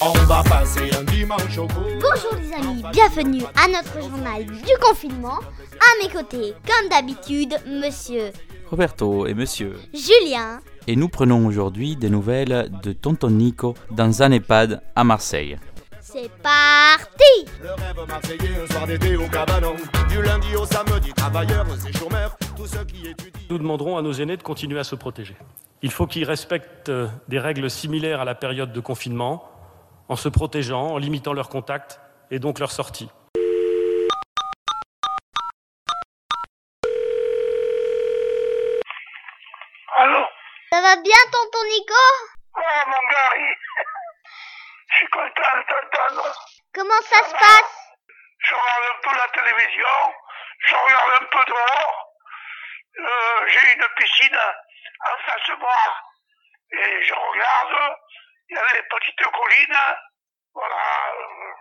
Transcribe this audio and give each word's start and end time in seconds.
On 0.00 0.12
va 0.12 0.42
passer 0.42 0.90
un 0.98 1.04
dimanche 1.04 1.56
au 1.56 1.66
Bonjour 1.66 2.34
les 2.38 2.52
amis, 2.52 2.82
bienvenue 2.92 3.42
à 3.54 3.66
notre 3.68 4.00
journal 4.06 4.44
du 4.44 4.72
confinement. 4.80 5.38
À 5.38 6.02
mes 6.02 6.12
côtés, 6.12 6.52
comme 6.66 6.88
d'habitude, 6.90 7.54
monsieur 7.66 8.30
Roberto 8.70 9.26
et 9.26 9.32
monsieur. 9.32 9.76
Julien. 9.94 10.60
Et 10.86 10.96
nous 10.96 11.08
prenons 11.08 11.46
aujourd'hui 11.46 11.96
des 11.96 12.10
nouvelles 12.10 12.70
de 12.82 12.92
Tonton 12.92 13.30
Nico 13.30 13.74
dans 13.90 14.22
un 14.22 14.32
EHPAD 14.32 14.82
à 14.94 15.04
Marseille. 15.04 15.58
C'est 16.00 16.30
parti 16.42 17.46
Le 17.62 17.70
rêve 17.70 18.08
marseillais, 18.08 18.50
un 18.62 18.72
soir 18.72 18.86
d'été 18.86 19.16
au 19.16 19.26
cabanon. 19.28 19.76
Du 20.10 20.20
lundi 20.20 20.54
au 20.56 20.66
samedi, 20.66 21.12
travailleurs 21.14 21.66
et 21.88 21.96
chômeurs, 21.96 22.36
tous 22.56 22.66
ceux 22.66 22.84
qui 22.84 23.08
étudient. 23.08 23.40
Nous 23.48 23.58
demanderons 23.58 23.96
à 23.96 24.02
nos 24.02 24.12
aînés 24.12 24.36
de 24.36 24.42
continuer 24.42 24.78
à 24.78 24.84
se 24.84 24.94
protéger. 24.94 25.36
Il 25.82 25.90
faut 25.90 26.06
qu'ils 26.06 26.24
respectent 26.24 26.88
euh, 26.88 27.06
des 27.28 27.38
règles 27.38 27.70
similaires 27.70 28.20
à 28.20 28.24
la 28.24 28.34
période 28.34 28.72
de 28.72 28.80
confinement, 28.80 29.44
en 30.08 30.16
se 30.16 30.28
protégeant, 30.28 30.92
en 30.92 30.98
limitant 30.98 31.32
leurs 31.32 31.48
contacts 31.48 32.00
et 32.30 32.38
donc 32.38 32.58
leurs 32.58 32.72
sorties. 32.72 33.10
Allô? 39.96 40.24
Ça 40.70 40.80
va 40.80 40.96
bien 40.96 41.22
tonton 41.32 41.64
Nico? 41.64 41.94
Ouais, 42.56 42.84
mon 42.86 43.08
gars, 43.10 43.32
je 44.88 44.96
suis 44.96 45.06
content 45.08 45.56
de 45.56 45.62
t'entendre. 45.66 46.34
Comment 46.74 47.02
ça 47.02 47.24
se 47.24 47.32
passe? 47.32 47.76
Je 48.38 48.54
regarde 48.54 48.84
un 48.94 49.00
peu 49.02 49.16
la 49.16 49.28
télévision, 49.28 49.96
je 50.58 50.74
regarde 50.74 51.22
un 51.22 51.26
peu 51.26 51.44
dehors. 51.50 52.12
Euh, 52.98 53.46
J'ai 53.48 53.72
une 53.72 53.86
piscine 53.96 54.38
en 55.04 55.16
face 55.24 55.48
de 55.48 55.54
moi. 55.56 55.76
Et 56.72 57.02
je 57.04 57.14
regarde, 57.14 57.96
il 58.48 58.56
y 58.56 58.58
a 58.58 58.72
des 58.72 58.82
petites 58.88 59.24
collines. 59.32 59.80
Voilà. 60.54 60.76
euh, 60.76 61.52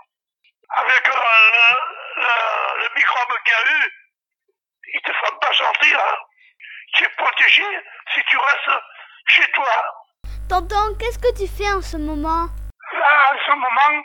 Avec 0.81 1.07
euh, 1.07 1.12
le, 1.12 2.21
le- 2.21 2.84
le 2.84 2.90
microbe 2.96 3.34
qu'il 3.43 3.54
y 3.54 3.57
a 3.57 3.63
eu, 3.77 3.91
ils 4.93 5.01
te 5.01 5.12
font 5.13 5.37
pas 5.37 5.54
sortir. 5.54 5.99
Hein. 5.99 6.15
Tu 6.93 7.04
es 7.04 7.10
protégé 7.18 7.63
si 8.13 8.21
tu 8.29 8.37
restes 8.37 8.79
chez 9.27 9.51
toi. 9.51 9.93
Tonton, 10.49 10.95
qu'est-ce 10.99 11.20
que 11.20 11.34
tu 11.37 11.48
fais 11.48 11.71
en 11.73 11.82
ce 11.82 11.98
moment? 11.98 12.48
Là, 12.93 13.32
en 13.34 13.38
ce 13.45 13.51
moment, 13.51 14.04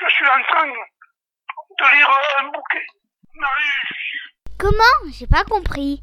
je 0.00 0.08
suis 0.10 0.26
en 0.28 0.42
train 0.44 0.66
de 0.68 1.86
lire 1.96 2.10
un 2.38 2.44
bouquet. 2.44 2.86
Marius. 3.34 3.90
Comment? 4.58 5.10
J'ai 5.18 5.26
pas 5.26 5.44
compris. 5.44 6.02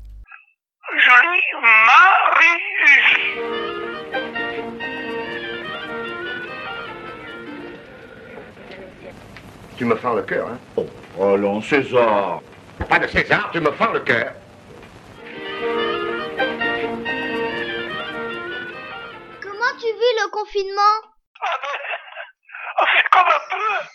Je 0.95 1.11
lis 1.31 1.53
Marius. 1.61 3.56
Tu 9.78 9.86
me 9.86 9.95
fends 9.95 10.14
le 10.14 10.23
cœur, 10.23 10.47
hein? 10.47 10.58
Oh, 10.75 10.88
allons, 11.33 11.61
César 11.61 12.39
Pas 12.89 12.97
de 12.97 13.06
César, 13.06 13.52
tu 13.52 13.59
me 13.59 13.72
fends 13.73 13.92
le 13.92 14.00
cœur. 14.00 14.33
Comment 19.39 19.73
tu 19.80 19.86
vis 19.86 20.16
le 20.17 20.31
confinement? 20.31 20.81
Ah 21.42 21.58
ben, 21.61 22.86
c'est 22.95 23.08
comme 23.11 23.28
un 23.28 23.50
peu. 23.52 23.86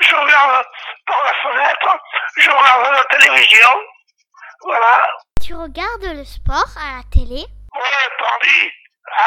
Je 0.00 0.14
regarde 0.14 0.66
par 1.06 1.22
la 1.24 1.34
fenêtre, 1.42 1.98
je 2.36 2.50
regarde 2.50 2.94
la 2.94 3.18
télévision. 3.18 3.68
Voilà. 4.62 5.08
Tu 5.44 5.54
regardes 5.54 6.16
le 6.18 6.24
sport 6.24 6.70
à 6.78 6.98
la 6.98 7.02
télé? 7.10 7.40
Ouais, 7.74 8.06
pardi, 8.16 8.70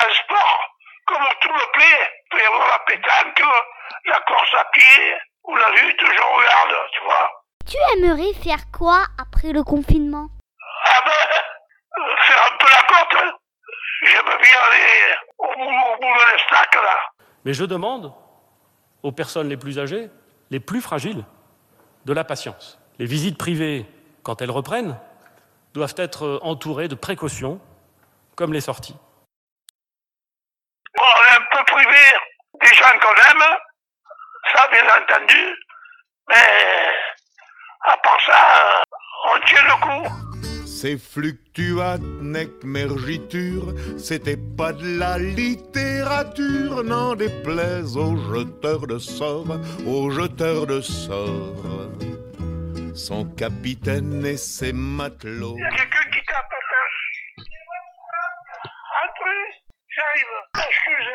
un 0.02 0.14
sport, 0.14 0.59
comme 1.08 1.28
tout 1.42 1.52
me 1.52 1.72
plaît. 1.73 2.09
Il 2.26 2.30
peut 2.30 2.42
y 2.42 2.45
avoir 2.45 2.67
la 2.70 2.80
pétanque, 2.88 3.44
la 4.06 4.20
course 4.22 4.54
à 4.58 4.66
pied 4.72 5.17
ou 5.45 5.55
la 5.55 5.69
lutte, 5.72 5.99
je 6.02 6.22
regarde, 6.22 6.89
tu 6.94 7.03
vois. 7.03 7.31
Tu 7.66 7.77
aimerais 7.97 8.33
faire 8.33 8.72
quoi 8.77 9.05
après 9.17 9.52
le 9.52 9.63
confinement? 9.63 10.27
Ah 10.86 11.02
ben, 11.05 12.02
euh, 12.02 12.15
faire 12.27 12.42
un 12.52 12.58
peu 12.58 12.65
la 12.70 12.81
côte. 12.87 13.17
hein. 13.23 13.31
J'aime 14.05 14.26
bien 14.26 14.58
aller 14.67 15.15
au 15.37 15.48
bout, 15.48 15.64
au 15.64 15.95
bout 15.98 16.14
de 16.14 16.33
l'estac, 16.33 16.76
là. 16.76 16.98
Mais 17.45 17.53
je 17.53 17.64
demande 17.65 18.14
aux 19.02 19.11
personnes 19.11 19.49
les 19.49 19.58
plus 19.58 19.80
âgées, 19.80 20.09
les 20.49 20.59
plus 20.59 20.82
fragiles, 20.82 21.23
de 22.05 22.14
la 22.14 22.23
patience. 22.23 22.80
Les 22.99 23.05
visites 23.05 23.37
privées, 23.37 23.86
quand 24.23 24.42
elles 24.42 24.52
reprennent, 24.52 24.98
doivent 25.73 25.95
être 25.98 26.39
entourées 26.43 26.87
de 26.87 26.95
précautions, 26.95 27.59
comme 28.36 28.53
les 28.53 28.61
sorties. 28.61 28.95
Bon, 30.98 31.03
on 31.03 31.33
est 31.33 31.37
un 31.37 31.45
peu 31.52 31.64
privé 31.71 31.99
des 32.61 32.76
gens 32.76 32.92
qu'on 33.02 33.32
aime, 33.32 33.33
bien 34.73 34.88
entendu, 35.02 35.44
mais 36.30 36.36
à 37.82 37.98
part 37.98 38.22
ça, 38.26 38.84
on 39.32 39.39
tient 39.45 39.64
le 39.64 39.78
coup. 39.86 40.08
Ces 40.66 40.98
fluctuates 40.98 42.02
nec 42.22 42.50
mergiture, 42.64 43.73
c'était 43.98 44.38
pas 44.58 44.73
de 44.73 44.98
la 44.98 45.17
littérature, 45.20 46.83
n'en 46.83 47.16
déplaise 47.16 47.95
aux 47.95 48.17
jeteurs 48.33 48.88
de 48.88 48.98
sorts, 48.98 49.58
aux 49.88 50.10
jeteurs 50.10 50.66
de 50.66 50.82
sorts. 50.82 51.92
Son 52.95 53.26
capitaine 53.26 54.26
et 54.26 54.38
ses 54.38 54.73
matelots. 54.73 55.56
Il 55.58 55.62
y 55.62 55.66
a 55.66 55.70
quelqu'un 55.70 56.10
qui 56.12 56.26
tape. 56.26 56.50
Entrez, 59.04 59.44
j'arrive. 59.89 60.33
Excuse. 60.67 61.12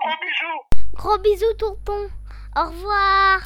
Gros 0.00 0.16
bisous. 0.22 0.60
Gros 0.94 1.18
bisous 1.18 1.54
tonton. 1.58 2.10
Au 2.56 2.70
revoir. 2.70 3.40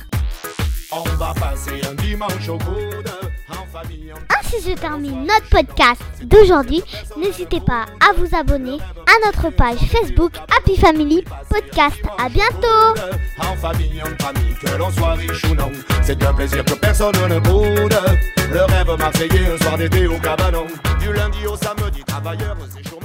On 0.92 1.02
va 1.16 1.34
passer 1.34 1.80
un 1.90 1.94
dimanche 1.94 2.48
au 2.48 2.58
coude. 2.58 3.10
En 3.48 3.66
famille, 3.66 4.12
en 4.12 4.38
Ainsi 4.38 4.60
se 4.60 4.70
termine 4.78 5.26
notre 5.26 5.48
podcast 5.48 6.00
d'aujourd'hui. 6.22 6.80
N'hésitez 7.16 7.60
pas 7.60 7.86
à 7.98 8.12
vous 8.16 8.36
abonner 8.36 8.78
à 9.08 9.26
notre 9.26 9.50
page 9.50 9.80
Facebook 9.90 10.32
Happy 10.56 10.76
Family 10.76 11.24
Podcast. 11.48 12.00
À 12.18 12.28
bientôt 12.28 13.00
En 13.40 13.56
famille, 13.56 14.00
entre 14.00 14.28
amis, 14.28 14.54
que 14.60 14.78
l'on 14.78 14.92
soit 14.92 15.14
riche 15.14 15.44
ou 15.44 15.56
non, 15.56 15.72
c'est 16.04 16.22
un 16.22 16.32
plaisir 16.32 16.64
que 16.64 16.74
personne 16.74 17.16
ne 17.28 17.40
boude. 17.40 17.98
Le 18.52 18.62
rêve 18.62 18.96
marseillais, 18.96 19.52
un 19.52 19.58
soir 19.58 19.76
d'été 19.76 20.06
au 20.06 20.18
cabanon. 20.18 20.66
Du 21.00 21.12
lundi 21.12 21.46
au 21.48 21.56
samedi, 21.56 22.04
travailleurs 22.04 22.56
et. 22.78 22.99